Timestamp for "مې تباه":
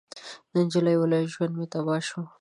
1.57-2.01